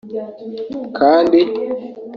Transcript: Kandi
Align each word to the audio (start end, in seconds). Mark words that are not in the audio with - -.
Kandi 0.97 1.39